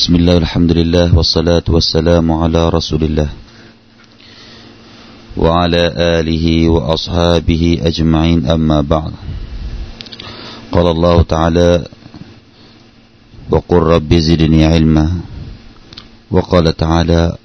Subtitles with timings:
[0.00, 3.28] بسم الله الحمد لله والصلاة والسلام على رسول الله
[5.36, 5.82] وعلى
[6.18, 9.12] آله وأصحابه أجمعين أما بعد
[10.72, 11.84] قال الله تعالى
[13.50, 15.20] وقل رب زدني علما
[16.30, 17.36] وقال تعالى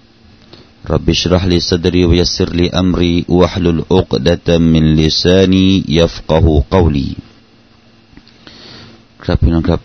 [0.90, 7.10] رب اشرح لي صدري ويسر لي أمري واحلل عقدة من لساني يفقه قولي
[9.26, 9.82] ครับพี่น้องครับ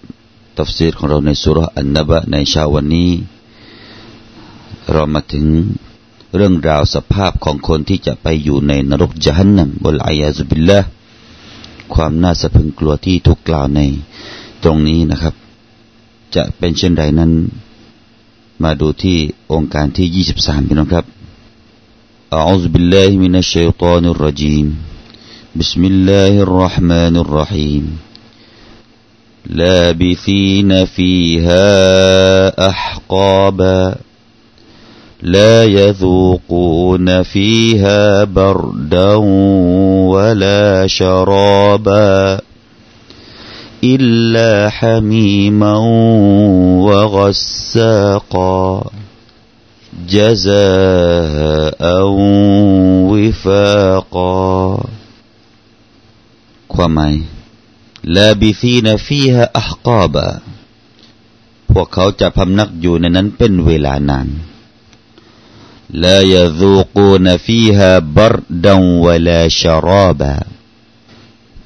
[0.58, 3.12] ตัฟซีรของเราในสูเราะฮฺอันนะบะอ์ในเช้าวันนี้
[4.92, 5.46] เรามาถึง
[6.36, 10.80] เรื่องราวสภาพของคนที่จะไปอยู่ในนรกญะฮันนัม والعياذ بالله
[11.94, 13.80] ความน่าสะพึงกลัวที่ถูกกล่าวใน
[14.64, 15.36] ตรงนี้นะครับ
[16.36, 17.31] จะเป็นเช่นใดนั้น
[18.64, 19.18] มาดูที่
[19.52, 21.06] โองการที่ 23พี่น้องครับ
[22.34, 24.66] أعوذ بالله من الشيطان الرجيم
[25.58, 27.84] บิสมิลลาฮิรเราะห์มานิรราฮีม
[29.47, 33.97] لابثين فيها أحقابا
[35.23, 39.14] لا يذوقون فيها بردا
[40.12, 42.41] ولا شرابا
[43.84, 45.77] إلا حميما
[46.86, 48.84] وغساقا
[50.09, 51.83] جزاء
[53.11, 54.78] وفاقا
[56.75, 57.14] ความหมาย
[58.16, 60.27] ลาบิฟีนฟีฮะอักาบะ
[61.69, 64.27] พวกเขาจะพำนักอยู่ในนั้นเป็นเวลานาน
[66.03, 68.33] ลายซูกูนฟีฮะบร
[68.66, 70.33] ดังวลาชรอบะ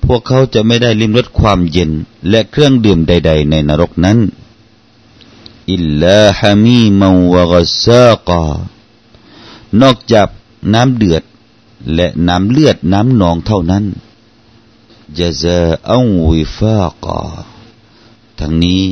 [0.03, 1.91] พวกเขาจะไม่ได้ลิ้มรสความเย็น
[2.29, 4.17] และเครื่องดื่มใด ๆ ในนรกนั้น
[5.71, 7.53] อิลลาฮามีมัวก
[7.85, 8.45] ซากา
[9.81, 10.27] นอกจาก
[10.73, 11.23] น้ำเดือด
[11.93, 13.85] และน้ำเลือดน้ำนองเท่านั้น
[15.18, 15.60] จาซา
[15.92, 17.22] อังวิฟากา
[18.40, 18.82] ทั้งนี้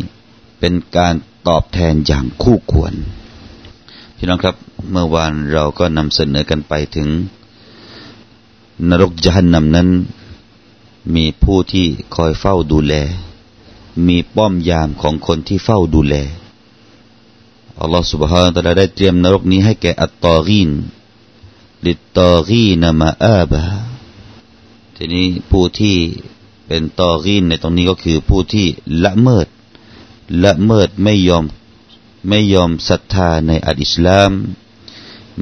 [0.59, 1.14] เป็นการ
[1.47, 2.95] ตอบแทนอย่างคู่ควร
[4.17, 4.56] พี่น้องครับ
[4.91, 7.09] เมื่อวานเราก็นำเสนอกันไปถึง
[8.89, 9.89] นรกจหันนำนั้น
[11.14, 12.95] มีผู้ที่คอยเฝ้าดูแล
[14.07, 16.14] มีป้อมยามของคนที่เฝ้าดูแล
[17.80, 20.70] อัลลอฮฺ سبحانه และ تعالى ได้เตรียมนรกนี้ให้แก่อัตตอรีน
[21.86, 23.63] ลิตตอรีนมาอาบา
[25.05, 25.97] ทีนี้ผู้ที่
[26.67, 28.67] เป็นطاغين ในตรงนี้ก็คือผู้ที่
[29.03, 29.47] ละเมิด
[30.43, 31.45] ละเมิดไม่ยอม
[32.30, 34.31] ไม่ยอมศรัทธาในอัลอิสลาม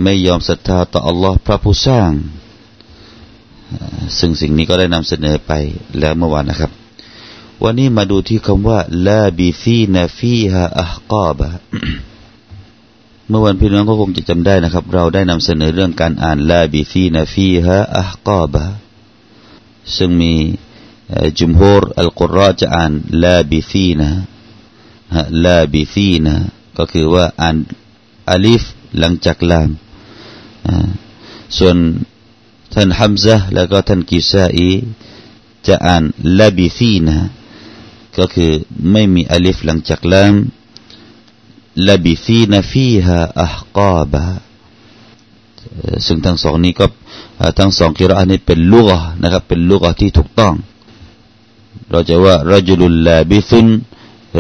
[0.03, 2.11] ไม่ยอมศรัทธาต่ออัลลอฮ์พระผู้สร้าง
[4.19, 5.51] ซึ่งสิ่งนี้ก็ได้นำเสนอไป
[5.99, 6.72] แล้วเมื่อวานนะครับ
[7.63, 11.50] วันนี้มาดูที่คำว่าلابثين فيها أحقابا
[13.28, 18.66] เมื่อวันพี่น้องก็คงจะจำได้นะครับ เราได้นำเสนอเรื่องการอ่านลาบีฟีนาฟีฮาอัฮกอบะ
[19.97, 20.34] ซึ่งมี
[21.40, 22.91] جمهور القراء จะอ่าน
[23.24, 26.35] لابثين لابثين
[26.78, 27.57] ก็คือว่าอ่าน
[28.31, 28.63] อลิฟ
[29.00, 29.69] หลังจากลาม
[31.57, 31.78] ส่วน
[32.74, 34.69] ท่านฮัมซะแล้วก็ท่านกิซาอี
[35.68, 36.03] จะอ่าน
[36.40, 37.16] ลาบิฟีนะ
[38.18, 38.52] ก็คือ
[38.91, 40.34] ไม่มีอัลิฟหลังจากลาม
[41.88, 44.23] ลาบิฟีนะฟีฮาอัฮกาบะ
[46.06, 46.85] ซึ่งทั้งสองนี้ก็
[47.57, 48.88] ทั้งสองกิรอานนี้เป็นลูก
[49.22, 50.53] นะครับ เป็นลูกที่ถูกต้อง
[51.91, 53.68] เราจะว่ารจุลุลลาบิซุน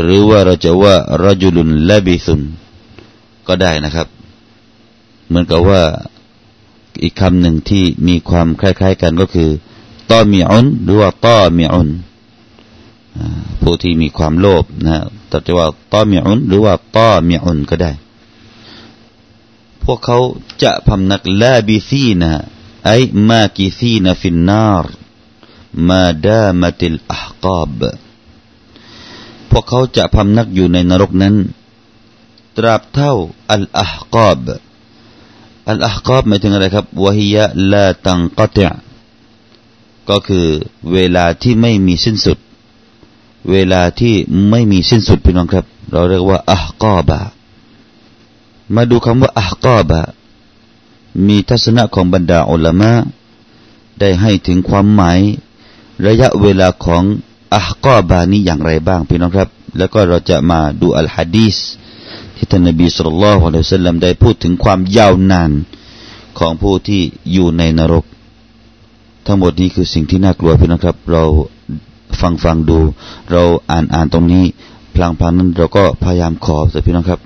[0.01, 2.41] หรือว่าเราจะว่ารจุลุลลาบิซุน
[3.47, 4.07] ก็ได้นะครับ
[5.27, 5.81] เหมือนกับว่า
[7.03, 9.49] อีกคำหนึ่งที่มีความคล้ายๆกันก็คือ
[10.11, 11.89] ต้อมีอุนหรือว่าต้อมีอุน
[13.61, 17.91] ผู้ที่มีความโลภนะแต่จะว่าต้อมีอุนหรือว่าต้อมีอุนก็ได้
[19.83, 20.17] พวกเขา
[20.63, 22.31] จะพำนักลาบิซีนะ
[22.92, 23.00] أي
[23.30, 24.84] ماكثين في النار
[25.88, 27.78] ما دامت الأحقاب
[29.50, 31.34] พวกเขาจะพำนักอยู่ในนรกนั้น
[32.56, 33.12] ตราบเท่า
[33.52, 34.44] อัลอาฮกอบ
[35.68, 38.66] อัลอาฮกอบหมายถึงอะไรครับวะฮิยะลาตังกติ
[40.08, 40.46] ก็คือ
[40.92, 42.38] เวลาที่ไม่มีสิ้นสุด
[43.50, 44.14] เวลาที่
[44.50, 47.18] ไม่มีสิ้นสุดพี่น้องครับ เราเรียกว่าอาฮกอบะ
[48.74, 50.00] มาดูคำว่าอาฮกอบะ
[51.27, 52.93] มีทัศนะของบรรดาอัลมะ
[53.99, 55.19] ได้ให้ถึงความหมาย
[56.07, 57.03] ระยะเวลาของ
[57.55, 61.57] อัฮกอบานี้อย่างไรบ้างพี่น้องครับ แล้วก็เราจะมาดูอัลฮะดีส
[62.35, 65.51] ที่ท่านนบีสุลต่านละฮ์อะลัยฮิสลลัมได้พูดถึงความยาวนาน
[66.39, 68.05] ของผู้ที่อยู่ในนรก
[69.27, 71.23] ทั้งหมดนี้คือสิ่งที่น่ากลัวพี่น้องครับ เรา
[72.21, 72.79] ฟังฟังดู
[73.31, 74.43] เราอ่านอ่านตรงนี้
[74.95, 77.19] พลางพลางนั้นเราก็พยายามขอแต่พี่น้องครับ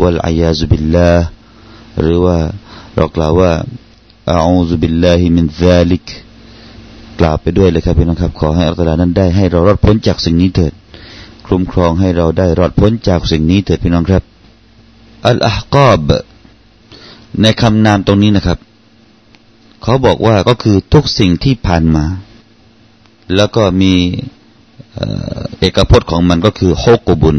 [0.00, 1.10] วัลอายาซุบิลลา
[2.02, 2.38] หรือว่า
[2.98, 3.52] เรากล่าวว่า
[4.32, 6.06] อาอูซุบิลลาฮิมินซาลิก
[7.18, 10.72] กล่าวไปด้วยเลยครับพี่น้องครับ ขอให้อัลลอฮ์นั้นได้ให้เรารอดพ้นจากสิ่งนี้เถิด
[11.46, 14.22] คุ้มครองให้เราได้รอดพ้นจากสิ่งนี้เถิดพี่น้องครับ
[15.26, 16.08] อัลอาฮกอบ
[17.42, 18.58] ในคำนามตรงนี้นะครับ
[19.82, 22.04] เขาบอกว่าก็คือทุกสิ่งที่ผ่านมา
[23.36, 23.92] แล้วก็มี
[25.58, 27.38] เอกพจน์ของมันก็คือโฮกุบุน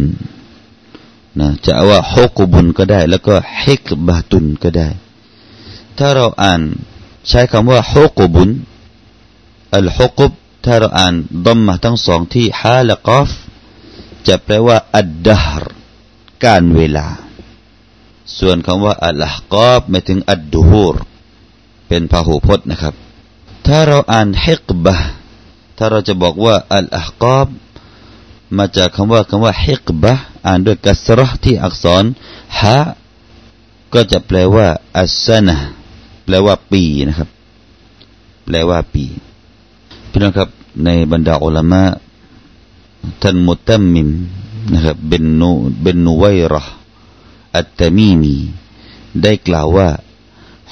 [1.40, 4.90] นะจะว่าโฮกุบุนก็ได้ แล้วก็ฮิกบาตุนก็ได้
[6.00, 6.62] ถ้าเราอ่าน
[7.30, 8.50] ใช้คำว่าโฮกุบุน
[9.76, 10.32] อัลฮุกุบ
[10.66, 11.14] ถ้าเราอ่าน
[11.46, 13.30] ดมมาทั้งสองที่ฮาละกอฟ
[14.28, 15.64] จะแปลว่าอัดดฮร
[16.46, 17.08] การเวลา
[18.38, 20.96] ส่วนคำว่าอัลฮกอบหมายถึงอัดดูฮูร
[21.88, 22.94] เป็นพหูพจน์นะครับ
[23.68, 24.96] ถ้าเราอ่านฮิกบะ
[25.78, 27.48] ถ้าเราจะบอกว่าอัลฮกอบ
[28.58, 30.14] มาจากคำว่าคำว่าฮิกบะ
[30.48, 32.04] อ่านด้วยกัสรที่อักษร
[32.60, 32.78] ฮะ
[33.94, 34.68] ก็จะแปลว่า
[35.00, 35.58] อัสนะ
[36.30, 37.30] แปลว่าปีนะครับ
[38.46, 39.06] แปลว่าปี
[40.10, 40.50] พี่น้องครับ
[40.86, 41.84] ในบรรดาอัลมะ
[43.22, 44.10] ท่านมุตัมมิม
[44.74, 46.64] นะครับเบนนูเบนนูไวระ
[47.56, 48.36] อัตตมีมี
[49.22, 49.90] ได้กล่าวว่า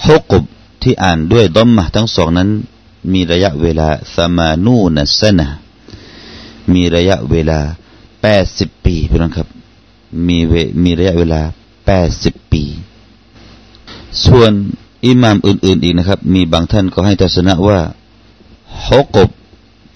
[0.06, 0.44] ฮุกบ
[0.82, 2.50] ที่อ่านด้วยดอมมะทั้งสองนั้น
[3.14, 5.48] มีระยะเวลาสมานูนัสนะ
[6.74, 7.60] มีระยะเวลา
[8.22, 9.48] แปดสิบปีพี่น้องครับ
[10.28, 11.42] มีเวมีระยะเวลา
[11.86, 12.64] แปดสิบปี
[14.26, 14.54] ส่วน
[15.06, 17.80] อิหมามอื่น ๆอีกนะครับ มีบางท่านก็ให้ทัศนะว่า
[18.86, 19.30] ฮกบ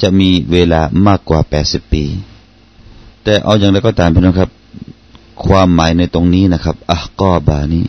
[0.01, 2.03] จะมีเวลามากกว่าแปดสิบปี
[3.24, 4.51] แต่เอาอย่างไรก็ตามพี่น้องครับ
[5.45, 7.86] ความหมายในตรงนี้นะครับอะกอบานี้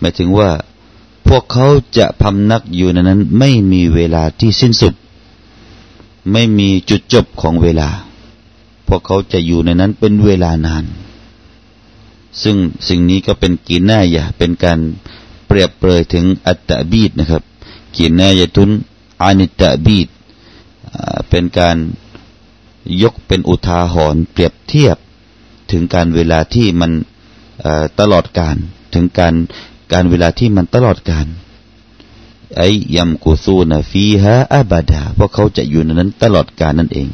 [0.00, 0.50] หมายถึงว่า
[1.28, 1.66] พวกเขา
[1.98, 4.94] จะพำนักอยู่ในนั้น ไม่มีเวลาที่สิ้นสุด
[6.32, 7.88] ไม่มีจุดจบของเวลา
[8.88, 10.84] พวกเขาจะอยู่ในนั้นเป็นเวลานาน
[12.42, 12.56] ซึ่ง
[12.88, 14.78] สิ่งนี้ก็เป็นกีน่ายะเป็นการ
[15.50, 17.42] เปรียบเปรยถึงอัตตบีดนะครับ
[17.96, 18.70] กีน่ายะทุน
[19.22, 20.08] อานิตะบีด
[21.28, 21.76] เป็นการ
[23.02, 24.96] ยกเป็นอุทาหรณ์เปรียบเทียบ
[25.70, 26.92] ถึงการเวลาที่มัน
[28.00, 28.56] ตลอดการ
[28.94, 29.34] ถึงการ
[29.92, 31.26] การเวลาที่มันตลอดการ
[32.56, 37.08] ไอ้ยัมกุซูนฟีฮะอาบาดาเพราะเขาจะอยู่ในนั้นตลอดการนั่นเอง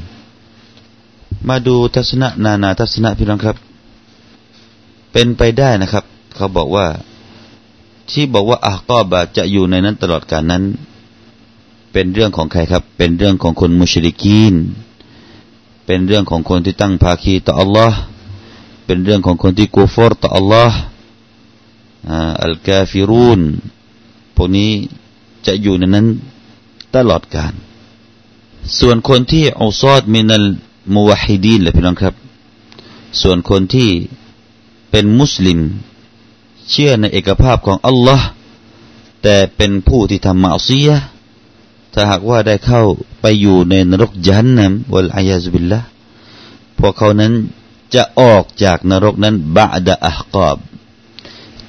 [1.49, 3.57] มาดูทัศนะนานาทัศนะพี่น้องครับ
[5.13, 6.05] เป็นไปได้นะครับ
[6.37, 6.87] เขาบอกว่า
[8.11, 10.65] ที่บอกว่าอักอบะจะอยู่ในนั้นตลอดการนั้น
[11.93, 14.55] เป็นเรื่องของใครครับ เป็นเรื่องของคนมุชริกีน
[15.87, 17.99] เป็นเรื่องของคนที่ตั้งภาคีต่ออัลลอฮ์
[18.87, 20.79] เป็นเรื่องของคนที่กูฟอร์ต่ออัลลอฮ์
[22.43, 23.41] อัลกาฟิรูน
[24.37, 24.71] พวกนี้
[25.47, 26.07] จะอยู่ในนั้น
[26.97, 27.55] ตลอดกาล
[28.81, 30.47] ส่วนคนที่อัลซอดมินัล
[30.95, 32.15] มุวฮิดีนเลยพี่น้องครับ
[33.23, 33.89] ส่วนคนที่
[34.91, 35.61] เป็นมุสลิม
[36.71, 38.27] เชื่อในเอกภาพของอัลลอฮ์
[39.23, 40.97] แต่เป็นผู้ที่ทำมาอัซียะ
[41.93, 42.83] ถ้าหากว่าได้เข้า
[43.21, 45.81] ไปอยู่ในนรกยันนัมวลอายาซุบิลละ
[46.79, 47.33] พวกเขานั้น
[47.95, 50.59] จะออกจากนรกนั้นบาดะอักอบ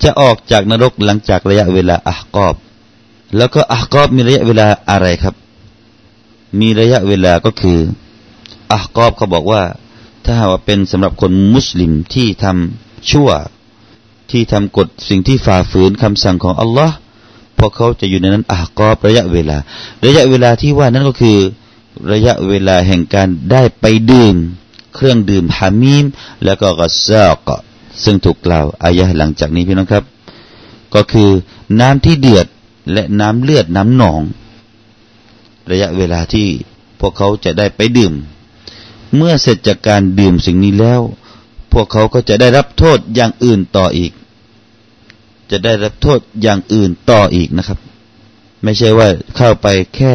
[0.03, 2.55] จะออกจากนรกหลังจากระยะเวลาอักอบ
[3.37, 5.35] แล้วก็อักอบมีระยะเวลาอะไรครับ
[6.59, 7.79] มีระยะเวลาก็คือ
[8.73, 9.63] อักอบเขาบอกว่า
[10.23, 13.29] ถ้าหากว่าเป็นสำหรับคนมุสลิมที่ทำชั่ว
[14.31, 16.95] ที่ทำกฎสิ่งที่ฝ่าฝืนคำสั่งของอัลลอฮ์
[17.59, 19.57] พวกเขาจะอยู่ในนั้นอากอบระยะเวลา
[20.05, 21.37] ระยะเวลาที่ว่านั้นก็คือ
[22.11, 24.35] ระยะเวลาแห่งการได้ไปดื่ม
[24.95, 26.05] เครื่องดื่มฮามีม
[26.45, 27.49] แล้วก็กัซาก
[28.03, 30.03] ซึ่งถูกกล่าวอายะหลังจากนี้พี่น้องครับ
[30.93, 31.29] ก็คือ
[31.79, 32.47] น้ำที่เดือด
[32.93, 34.21] และน้ำเลือดน้ำหนอง
[35.71, 36.47] ระยะเวลาที่
[36.99, 38.13] พวกเขาจะได้ไปดื่ม
[39.15, 41.01] เมื่อเสร็จจากการดื่มสิ่งนี้แล้ว
[41.73, 44.11] พวกเขาก็จะได้รับโทษอย่างอื่นต่ออีก
[45.51, 47.79] จะได้รับโทษอย่างอื่นต่ออีกนะครับ
[48.63, 50.13] ไม่ใช่ว่าเข้าไปแค่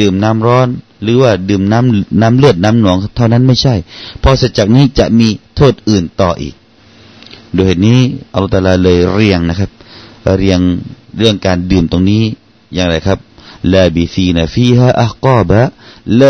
[0.00, 0.68] ดื่มน้ำร้อน
[1.02, 3.74] หรือว่าดื่มน้ำน้ำเลือดน้ำหนอง เท่านั้นไม่ใช่
[4.22, 6.54] พอเสร็จจากนี้จะมีโทษอื่นต่ออีก
[7.54, 8.00] โดยเหตุนี้
[8.32, 9.70] อัลลอฮฺเลยเรียงนะครับ
[10.38, 10.60] เรียง
[11.18, 12.22] เรื่องการดื่มตรงนี้
[12.74, 13.18] อย่างไรครับ
[13.72, 16.22] لابثين فيها أحقابا لا يذوقون فيها بردا ولا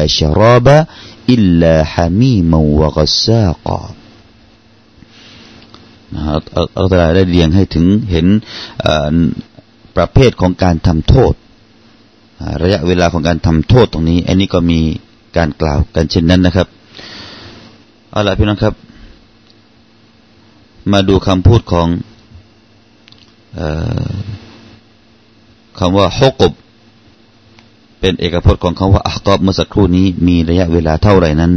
[0.00, 3.82] شرابا إلا حميما وغساقا
[6.76, 8.26] อัลลอฮฺได้เรียงให้ถึงเห็น
[9.96, 11.34] ประเภทของการทำโทษ
[12.62, 14.80] ระยะเวลาของการทำโทษตรงนี้ อันนี้ก็มี
[15.36, 16.68] การกล่าวกันเช่นนั้นนะครับ
[18.10, 18.74] เอาละพี่น้องครับ
[20.92, 21.88] มาดูคำพูดของ
[23.58, 23.60] อ
[25.78, 26.52] คำว่าฮกบ
[28.02, 31.52] เป็นเอกพจน์ของคำว่าอัคตอบเมื่อสักครู่นี้มีระยะเวลาเท่าไหร่นั้น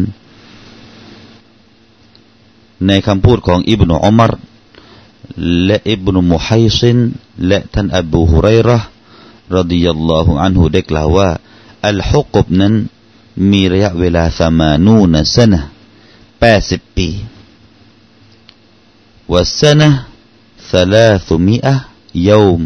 [2.88, 4.32] ในคำพูดของอิบนุอุมาร
[5.66, 6.98] และอิบนุมุฮัยซิน
[7.48, 8.78] และท่านอบูฮุไรระ
[9.56, 11.30] รดิยัลลอฮุอันฮุได้กล่าวว่า
[11.88, 12.74] อัลฮุกบนั้น
[13.52, 15.60] มีระยะเวลาสมานูนสนะ
[16.40, 17.10] แปดสิบปี
[19.34, 19.90] วัสนะ
[20.74, 21.76] สลาสุมิอะ
[22.28, 22.62] ยม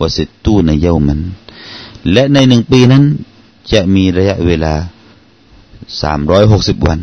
[0.00, 1.20] วสิตูนยมัน
[2.12, 3.04] และในหนึ่งปีนั้น
[3.72, 4.74] จะมีระยะเวลา
[6.00, 7.00] สามร้อยหกสิบวัน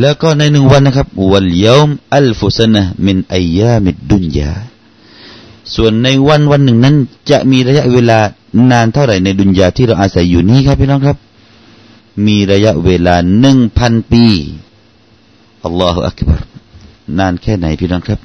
[0.00, 4.52] แล้วก็ในหนึ่งวันนะครับวันยอมอัลฟุสนะมินอายามิดดุนยา
[5.74, 6.96] ส่วนในวันวันหนึ่งนั้น
[7.30, 8.18] จะมีระยะเวลา
[8.70, 11.16] นานเท่าไหร่ในดุนยาที่เราอาศัยอยู่นี้ครับพี่น้องครับ
[12.26, 14.24] มีระยะเวลาหนึ่งพันปี
[15.64, 16.40] อัลลอฮฺอักบาร
[17.18, 18.20] นานแค่ไหนพี่น้องครับ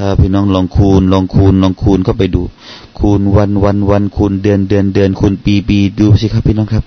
[0.00, 2.42] ถ้าพี่น้องลองคูณ ลองคูณ ลองคูณเข้าไปดู
[2.98, 6.84] คูณวันวันวันคูณเดือนเดือนเดือนคูณปีปีดูสิครับพี่น้องครับ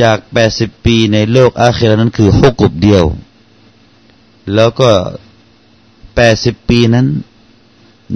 [0.00, 3.04] จากแปดสิบปีในโลกอาเครานั้นคือหกกบเดียว
[4.54, 4.90] แล้วก็
[6.14, 7.06] แปดสิบปีนั้น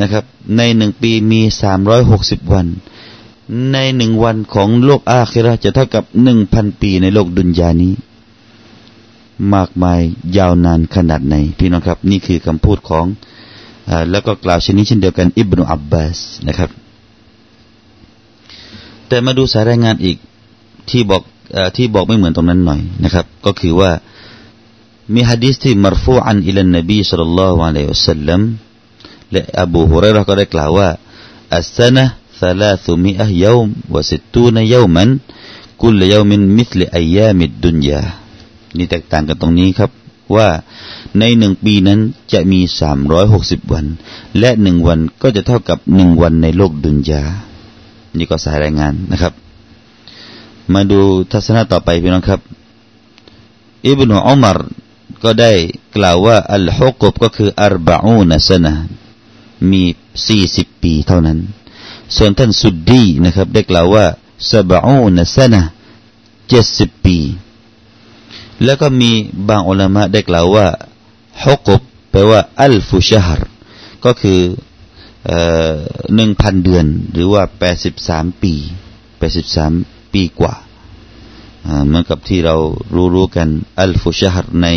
[0.01, 0.25] นะครับ
[0.57, 2.67] ในหนึ่งปีมีสามร้อยหกสิบวัน
[3.73, 7.95] ในหนึ่งวันของโลกอาเคราจะเท่ากับหนึ่งพันปีในโลกดุนยานี้
[9.55, 10.01] มากมาย
[10.37, 13.07] ยาวนานขนาดไหน พี่น้องครับ นี่คือคำพูดของ
[14.11, 16.71] แล้วก็กล่าวเช่นนี้เช่นเดียวกันอิบนุอับบาสนะครับ
[19.09, 20.17] แต่มาดูสายรายงานอีก
[20.91, 21.23] ที่บอก
[21.77, 23.91] ที่บอกไม่เหมือนตรงนั้นหน่อยนะครับ ก็คือว่า
[25.15, 28.41] มีฮะดิษที่มรฟูอันอิลันนบีสัลลัลอฮุอะลัยอัวสลลัม
[29.33, 30.89] และอับูฮุเรย์ก็ได้กล่าวว่า
[31.57, 32.05] อัสนะ
[32.41, 35.09] สามสิบมิอะยามวสิตูนยามัน
[35.81, 37.77] คุลยามินมิทลอายามิดดุน
[38.77, 39.91] นี่แตกต่างกันตรงนี้ครับ
[40.37, 40.49] ว่า
[41.19, 42.01] ในหนึ่งปีนั้น
[42.33, 43.87] จะมีสามร้อยหกสิบวัน
[44.39, 47.23] และหนึ่งวันก็จะเท่ากับหนึ่งวันในโลกดุนยา
[48.17, 49.33] นี่ก็สายรายงานนะครับ
[50.75, 51.01] มาดู
[51.33, 52.41] ทัศนะต่อไปพี่น้องครับ
[53.87, 54.59] อิบนุอุมาร
[55.25, 55.53] ก็ได้
[55.97, 58.73] กล่าวว่า อัลฮุกบก็คืออัรบะอูนสนะ
[59.71, 59.83] มี
[60.27, 61.39] สี่สิบปีเท่านั้น
[62.17, 64.05] ส่วนท่านสุดดีนะครับ ได้กล่าวว่า
[64.51, 65.63] สบะอูนสนะ
[66.49, 67.17] เจ็ดสิบปี
[68.65, 69.11] แล้วก็มี
[69.49, 70.67] บางอุลมะได้กล่าวว่า
[71.45, 73.41] ฮุกบแปลว่า อัลฟุชฮร
[74.05, 74.41] ก็คือ
[76.15, 78.55] หนึ่งพันเดือน หรือว่าแปดสิบสามปี
[79.19, 79.73] แปดสิบสาม
[80.13, 80.55] ปีกว่า
[81.87, 82.57] เหมือนกับที่เรา
[82.95, 83.49] รู้รู้กัน
[83.81, 84.69] อัลฟุชฮรใน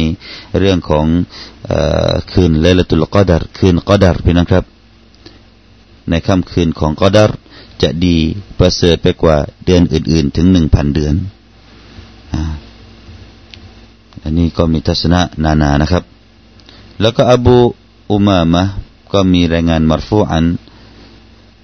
[0.59, 1.05] เรื่องของ
[2.31, 4.65] คืนเลลตุลกอดารคืนกอดารพี่นะครับ
[6.09, 7.31] ในค่ำคืนของกอดาร
[7.81, 8.17] จะดี
[8.59, 11.15] ประเสริฐไปกว่าเดือนอื่น ๆ ถึงหนึ่งพันเดือน
[14.27, 16.03] อันนี้ก็มีทัศนะนานานะครับ
[17.01, 17.58] แล้วก็อบู
[18.12, 18.63] อุมามะ
[19.12, 20.46] ก็มีรายงานมารฟูอัน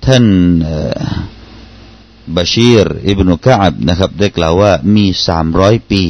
[0.05, 0.25] ท่าน
[2.35, 6.03] บาชีรอิบนุกะอับนะครับ ได้กล่าวว่ามีสามร้อยปี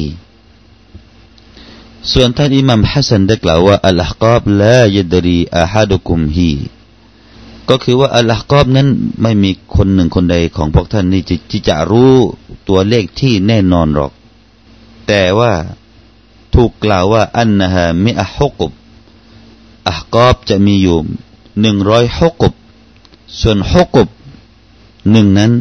[2.12, 6.52] ส่วนท่านอิหมัมฮัสซันได้กล่าวว่าอัลฮกอบลายดรีอาฮัดุคุมฮี
[7.68, 8.88] ก็คือว่าอัลลอฮ์กอบนั้น
[9.22, 12.14] ไม่มีคนหนึ่งคนใดของพวกท่านนี่ที่จะรู้
[12.68, 14.12] ตัวเลขที่แน่นอนหรอก
[15.08, 15.52] แต่ว่า
[16.54, 18.72] ถูกกล่าวว่าอันนะฮะมิอะฮุกบ
[19.88, 20.98] อะกอบจะมีอยู่
[21.60, 22.52] หนึ่งร้อยฮุกบ
[23.40, 24.08] ส่วนฮุกบ
[25.10, 25.52] หนึ่งนั้น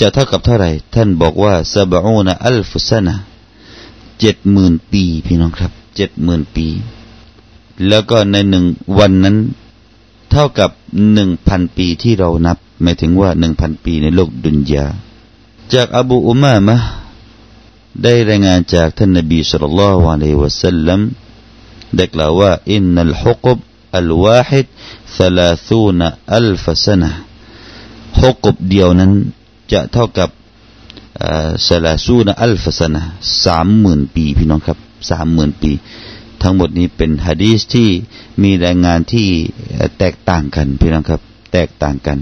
[0.00, 3.14] จะเท่ากับเท่าไหร่ ท่านบอกว่าซาบอูนอัลฟุสนะ
[4.20, 6.66] เจ็ดหมื่นปี พี่น้องครับเจ็ดหมื่นปี
[7.88, 8.64] แล้วก็ในหนึ่ง
[8.98, 9.36] วันนั้น
[10.30, 10.70] เท่ากับ
[11.12, 14.86] หนึ่งพันปีที่เรานับหมายถึงว่าหนึ่งพันปีในโลกดุนยา
[15.74, 16.76] จากอบูอุมามะ
[18.02, 21.00] ได้รายงานจากท่านนบีสุลต่านละฮ์อะลัยวะสัลลัม
[21.96, 23.58] ได้กล่าวว่าอินนัลฮุกบ
[23.98, 24.66] อัลวาฮิด
[25.18, 26.00] สลาซูน
[26.36, 27.10] อัลฟสนะ
[28.20, 29.12] ฮุกบเดียวนั้น
[29.72, 30.30] จะเท่ากับ
[31.68, 33.00] สลาซูนอัลฟสนะ
[33.44, 34.78] สามหมื่นปีพี่น้องครับ
[35.10, 35.72] สามหมื่นปี
[36.42, 37.88] ทั้งหมดนี้เป็นฮะดีษที่
[38.42, 39.28] มีรายงานที่
[39.98, 41.20] แตกต่างกันพี่น้องครับ
[41.52, 42.18] แตกต่างกัน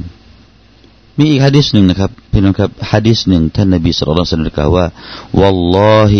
[1.22, 4.86] มีอีกฮะดิษหนึ่งนะครับพี่น้องครับฮะดิษหนึ่งท่านนบีสุลต่านกล่าวว่า
[5.39, 6.13] والله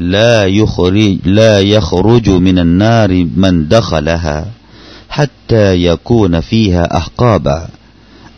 [0.00, 4.38] لا يخرج لا يخرج من النار من دخلها
[5.10, 7.68] حتى يكون فيها أحقابا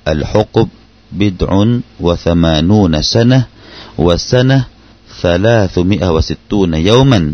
[0.08, 0.68] الحقب
[1.12, 1.50] بدع
[2.00, 3.44] وثمانون سنة
[3.98, 4.64] والسنة
[5.20, 7.32] ثلاثمائة وستون يوما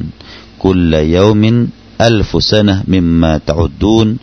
[0.59, 1.69] كل يوم
[2.01, 4.19] ألف سنة مما تعدون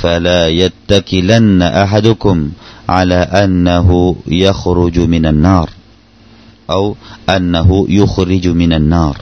[0.00, 2.36] فلا يتكلن أحدكم
[2.96, 3.88] على أنه
[4.44, 5.68] يخرج من النار
[6.76, 6.84] أو
[7.36, 7.68] أنه
[8.00, 9.16] يخرج من النار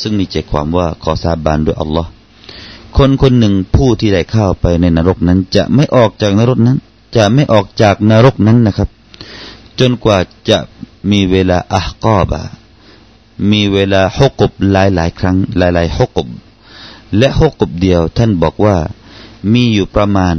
[0.00, 2.10] ซึ่งมีใจความว่าขอสาบานด้วยอัลลอฮ์
[2.96, 6.78] คนคนหนึ่งผู้ที่ได้เข้าไปในนรกนั้น จะไม่ออกจากนรกนั้น
[7.16, 8.88] จะไม่ออกจากนรกนั้นนะครับ
[9.78, 10.18] จนกว่า
[10.50, 10.58] จะ
[11.10, 12.42] มีเวลาอักอบะ
[13.50, 16.28] มีเวลาหกบหลายหลายครั้ง หลายหลายหกบ
[17.18, 18.76] และหกบเดียว ท่านบอกว่า
[19.53, 20.35] มีอยู่ประมาณ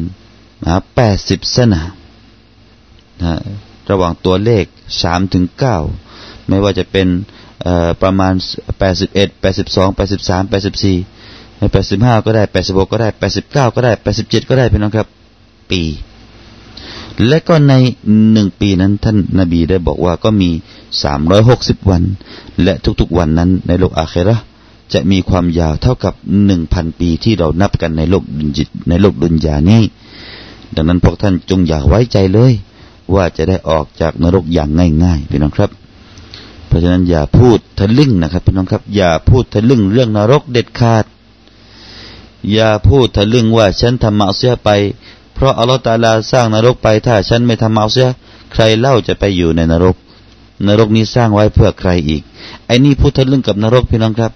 [0.64, 1.82] นะแปดสิบสนา
[3.22, 3.34] นะ
[3.90, 4.64] ระหว่างตัวเลข
[5.02, 5.78] สามถึงเก้า
[6.48, 7.08] ไม่ว่าจะเป็น
[8.02, 8.34] ประมาณ
[8.78, 10.96] แปดสิบเอ็ดแปดสิบสองแปดสิบสามแปดสิบสี่
[11.72, 15.08] แปดสิบห้าก็ได้แปดสิบหกก็ได้แปดสิบเก้าก็ได้แปดสิบเจ็ดก็ได้พี่น้องครับ
[15.70, 15.82] ปี
[17.28, 17.74] และก็ใน
[18.32, 20.50] หนึ่งปีนั้นท่านนาบีได้บอกว่าก็มี
[21.02, 22.02] สามร้อยหกสิบวัน
[22.62, 24.36] และทุกๆวันนั้นในโลกอาเคระ
[24.92, 29.82] จะมีความยาวเท่ากับหนึ่งพันปีที่เรานับกันในโลกดุนจิตในโลกดุนยานี้
[30.74, 32.52] ดังนั้นพวกท่านจงอย่าไว้ใจเลย
[33.14, 34.68] ว่าจะได้ออกจากนรกอย่าง
[35.04, 35.70] ง่ายๆพี่น้องครับ
[36.66, 41.04] เพราะฉะนั้นอย่าพูดทะลึ่งนะครับพี่น้องครับ อย่าพูดทะลึ่งเรื่องนรกเด็ดขาด
[42.52, 44.70] อย่าพูดทะลึ่งว่าฉันทำมาเสียไป
[45.34, 48.08] เพราะอัลลอฮฺตาลาสร้างนรกไป ถ้าฉันไม่ทำมาเสีย
[48.52, 49.96] ใครเล่าจะไปอยู่ในนรก
[50.66, 52.22] นรกนี้สร้างไว้เพื่อใครอีก
[52.66, 54.32] ไอ้นี่พูดทะลึ่งกับนรกพี่น้องครับ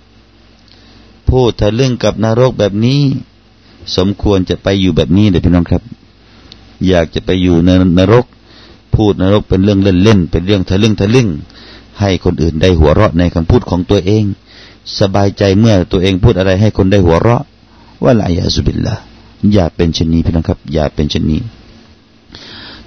[1.30, 3.00] พูดทะลึ่งกับนรกแบบนี้
[3.96, 5.82] สมควรจะไปอยู่แบบนี้เลยพี่น้องครับ
[6.88, 8.26] อยากจะไปอยู่ในนรก
[8.94, 11.28] พูดนรกเป็นเรื่องเล่นๆเป็นเรื่องทะลึ่งทะลึ่ง
[12.00, 14.24] ให้คนอื่นได้หัวเราะในคำพูดของตัวเอง
[15.00, 17.42] สบายใจเมื่อตัวเองพูดอะไรให้คนได้หัวเราะ
[18.04, 18.96] ว่าลายาสุบิลละ
[19.52, 21.40] อย่าเป็นชนนี้พี่น้องครับ อย่าเป็นชนนี้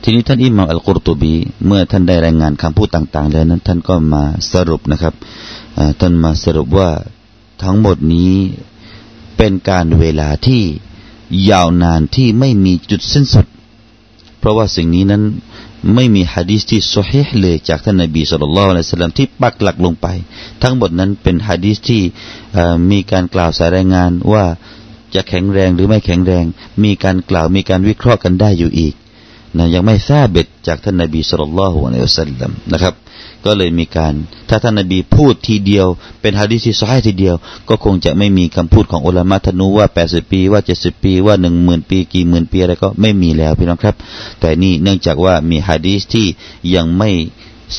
[0.01, 1.34] ทีนี้ท่านอิหม่ามอัลกุรตุบี
[1.65, 5.13] เมื่อท่านได้รายงานคำพูดต่าง ๆ แล้วนั้น ท่านก็มาสรุปนะครับ
[6.00, 6.89] ท่านมาสรุปว่า
[7.63, 8.34] ทั้งหมดนี้
[9.38, 10.63] เป็นการเวลาที่
[11.50, 13.48] ยาวนานที่ไม่มีจุดสิ้นสุด
[14.39, 15.24] เพราะว่าสิ่งนี้นั้น
[15.96, 20.08] ไม่มีฮะดีษที่สุฮีเลยจากท่านนบีสุลต่านละสัลลัมที่ปักหลักลงไป
[20.63, 22.01] ทั้งหมดนั้นเป็นฮะดีษที่
[22.92, 24.46] มีการกล่าวสายรายงานว่า
[25.16, 26.46] จะแข็งแรงหรือไม่แข็งแรง
[26.84, 28.94] มีการกล่าวมีการวิเคราะห์กันได้อยู่อีก
[29.58, 32.94] นะยังไม่ทราบเบ็ดจากท่านนบีสุลต่านละสัลลัมนะครับ
[33.46, 34.13] ก็เลยมีการ
[34.50, 35.88] ถ้าท่านนบีพูดทีเดียว
[36.22, 37.36] เป็นฮะดีษที่สายทีเดียว
[37.69, 43.96] ก็คงจะไม่มีคำพูดของอุลามะทนูว่า 80 ปีว่า 70 ปีว่า 10,000 ปี กี่หมื่นปีอะไรก็ไม่มีแล้วพี่น้องครับ
[44.39, 46.27] แต่นี่เนื่องจากว่ามีฮะดีษที่
[46.75, 47.12] ยังไม่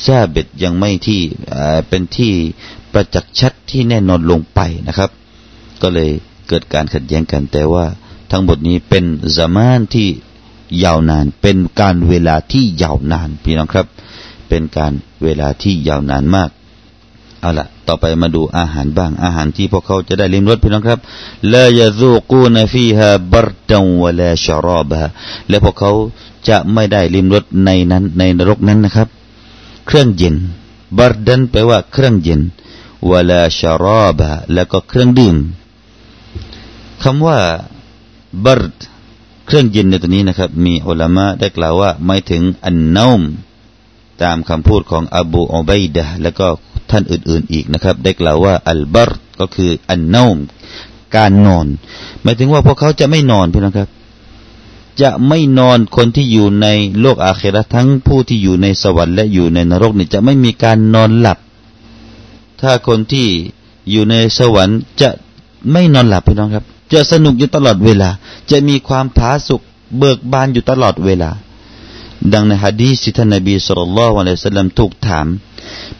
[0.05, 1.21] ทราบเบ็ดยังไม่ที่
[1.89, 2.33] เป็นที่
[2.93, 5.09] ประจักษ์ชัดที่แน่นอนลงไปนะครับ
[5.81, 6.09] ก็เลย
[6.47, 7.85] เกิดการขัดแย้งกันแต่ว่า
[8.31, 9.05] ทั้งหมดนี้เป็น
[9.37, 10.07] สมานที่
[10.83, 13.87] ยาวนาน เป็นการเวลาที่ยาวนานพี่น้องครับ
[14.51, 16.49] เป็นการเวลาที่ยาวนานมาก
[17.41, 20.99] เอาละต่อไปมาดูอาหารบ้าง อาหารที่พวกเขาจะได้ลิ้มรสพี่น้องครับ
[21.53, 25.01] ลายาซูกูนฟีฮาบรดังวะลาชารอบะ
[25.49, 25.91] และพวกเขา
[26.47, 29.07] จะไม่ได้ลิ้มรสในนั้นในนรกนั้นนะครับ
[29.87, 30.35] เครื่องเย็น
[30.97, 32.41] บรดันแปลว่าเครื่องเย็น
[33.09, 35.35] วะลาชารอบะแล้วก็เครื่องดื่ม
[37.03, 37.39] คำว่า
[38.45, 38.75] บรด
[39.45, 43.21] เครื่องเย็นในตัวนี้นะครับ มีอุลลามะได้กล่าวว่าหมายถึงอันนอม
[44.23, 46.47] ตามคำพูดของอบูอุบัยดะและก็
[46.91, 50.37] ท่านอื่น ๆ อีกนะครับ ได้กล่าวว่าอัลบารก็คืออันนอม
[51.15, 51.67] การนอน
[52.21, 53.89] หมายถึงว่าพวกเขาจะไม่นอนพี่น้องครับ
[55.01, 56.67] จะไม่นอนคนที่อยู่ใน
[57.01, 61.37] โลกอาเคราทั้งผู้ที่อยู่ในสวรรค์และอยู่ในนรกนี่จะไม่มีการนอนหลับ
[62.61, 63.27] ถ้าคนที่
[63.91, 65.09] อยู่ในสวรรค์จะ
[65.71, 68.09] ไม่นอนหลับพี่น้องครับ จะสนุกอยู่ตลอดเวลา
[68.51, 69.61] จะมีความผาสุก
[69.97, 71.31] เบิกบานอยู่ตลอดเวลา
[72.33, 75.27] ดังในฮะดีษที่ท่านนบีสุลต่านละวะลัยสัลลัมถูกถาม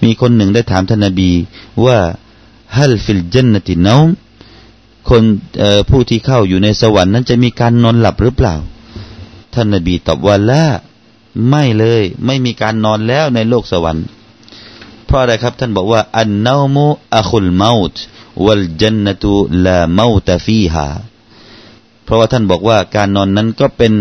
[0.04, 1.32] มีคนหนึ่งได้ถามท่านนบี
[1.86, 1.98] ว่า
[2.78, 4.08] ฮัลฟิลจันนตินอม
[5.10, 5.24] คน
[5.90, 8.56] ผู้ที่เข้าอยู่ในสวรรค์นั้นจะมีการนอนหลับหรือเปล่า
[9.54, 10.66] ท่านนบีตอบว่าละ
[11.50, 14.06] ไม่เลย ไม่มีการนอนแล้วในโลกสวรรค์
[15.06, 16.86] เพราะอะไรครับท่านบอกว่า อันนามู
[17.18, 18.02] อัคุลมาต์
[18.46, 19.32] วัลจันนตุ
[19.66, 20.88] ลามาตฟีฮา
[22.04, 23.94] เพราะว่าท่านบอกว่าการนอนนั้นก็เป็น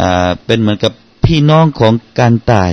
[0.00, 0.92] อ่าเป็นเหมือนกับ
[1.30, 2.72] พี่น้องของการตาย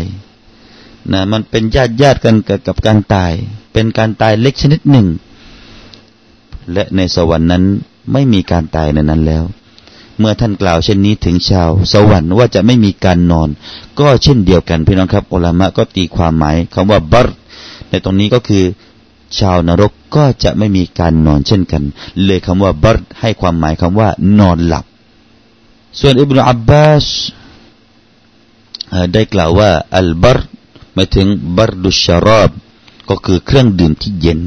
[1.11, 2.35] นะมันเป็นญาติญาติกัน
[2.67, 3.31] กับการตาย
[3.73, 5.07] เป็นการตายเล็กชนิดหนึ่ง
[6.73, 7.63] และในสวรรค์นั้น
[8.11, 9.43] ไม่มีการตายในนั้นแล้ว
[10.19, 13.49] เมื่อท่านกล่าวเช่นนี้ถึงชาว สวรรค์ว่าจะไม่มีการนอน
[13.99, 17.27] ก็เช่นเดียวกันพี่น้องครับอัลามะก็ตีความหมายคำว่าบัร
[17.89, 18.63] ในตรงนี้ก็คือ
[19.39, 21.83] ชาวนรกก็จะไม่มีการนอนเช่นกัน
[22.23, 24.85] เลยคำว่าบัรให้ความหมายคำว่านอนหลับ
[25.99, 27.07] ส่วนอิบนุอับบาส
[29.13, 30.37] ได้กล่าวว่าอัลบาร
[30.93, 32.49] หมายถึงบารดุชารอบ
[33.09, 34.41] ก็คือเครื่องดื่มที่เย็น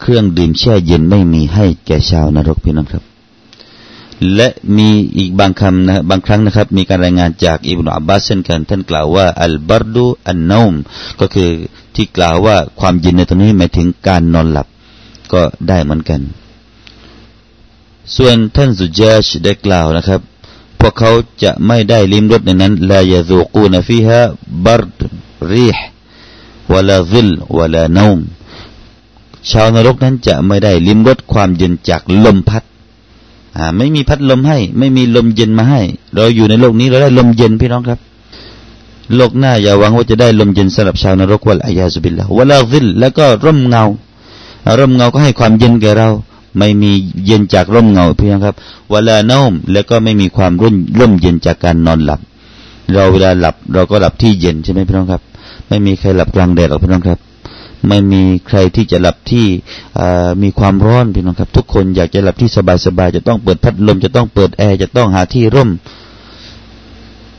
[0.00, 3.04] เครื่องดื่มแช่เย็นไม่มีให้แก่ชาวนรกพี่น้องครับ
[4.34, 10.74] และมีอีกบางคำนะบางครั้งนะครับ มีการรายงานจากอิบนาอับบาสเช่นกัน ท่านกล่าวว่าอัลบารดูอันนอม
[11.20, 11.50] ก็คือ
[11.94, 14.66] ที่กล่าวว่าความเย็นในตรงนี้หมายถึงการนอนหลับ
[15.32, 16.20] ก็ได้เหมือนกัน
[18.16, 20.20] ส่วนท่านสุจาชได้กล่าวนะครับ
[20.86, 21.10] วกเขา
[21.42, 24.20] จะไม่ได้ลิ้มรสในนั้นลายาซูกูนฟีฮะ
[24.64, 25.00] บารด
[25.50, 25.84] รีห์
[26.72, 28.18] วลาซิลวลานม
[29.50, 32.62] ชาวนรกนั้นจะไม่ได้ลิ้มรสความเย็นจากลมพัด
[33.56, 35.80] อ่าไม่มีพัดลมให้ ไม่มีลมเย็นมาให้
[36.14, 37.98] เราอยู่ในโลกนี้เราได้ลมเย็นพี่น้องครับ
[39.16, 43.84] โลกหน้าอย่าหวังว่าจะได้ลมเย็นสำหรับชาวนรกวลอายาสุบิลละวลาซิลแล้วก็ร่มเงา
[44.78, 46.08] ร่มเงาก็ให้ความเย็นแก่เรา
[46.58, 46.90] ไม่มี
[47.26, 48.56] เย็นจากร่มเงาพี่น้องครับ
[48.90, 52.20] เวลาน่มแล้วก็ไม่มีความร่มร่มเย็นจากการนอนหลับ
[52.92, 55.22] เราเวลาหลับ เราก็หลับที่เย็นใช่ไหมพี่น้องครับ
[55.68, 57.18] ไม่มีใครหลับกลางแดดหรอกพี่น้องครับ
[57.88, 59.46] ไม่มีใครที่จะหลับที่
[60.42, 62.50] มีความร้อนพี่น้องครับ ทุกคนอยากจะหลับที่
[62.86, 65.70] สบายๆจะต้องเปิดพัดลมจะต้องเปิดแอร์จะต้องหาที่ร่ม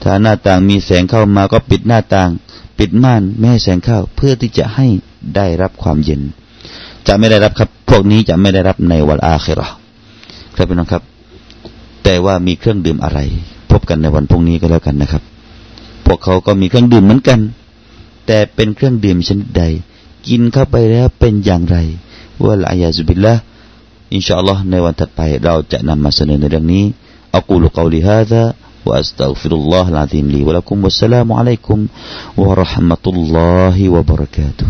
[0.02, 2.30] ถ้าหน้าต่างมีแสงเข้ามาก็ปิดหน้าต่าง
[2.78, 4.88] ปิดม่านไม่ให้แสงเข้าเพื่อที่จะให้
[5.36, 6.22] ได้รับความเย็น
[7.07, 9.67] จะไม่ได้รับครับ พวกนี้จะไม่ได้รับในวันอาคิรอ
[10.57, 11.03] ครับพี่น้องครับ
[12.05, 13.19] แต่ว่ามีเครื่องดื่มอะไร
[13.71, 15.23] พบกันในวันพรุ่งนี้ก็แล้วกันนะครับ
[16.07, 17.41] พวกเขาก็มีเครื่องดื่มเหมือนกัน
[18.27, 19.63] แต่เป็นเครื่องดื่มชนิดใด
[20.29, 21.77] กินเข้าไปแล้วเป็นอย่างไร
[22.45, 23.35] ว่าละอายาซุบิลละ
[24.15, 26.85] อินชาอัลลอฮ์ในวันถัดไป เราจะนำมาเสนอในเรื่องนี้
[27.37, 28.43] อักูลุกอลิฮะซา
[28.87, 31.79] وأستغفر الله العظيم لي ولكم والسلام عليكم
[32.39, 34.69] ورحمة الله وبركاته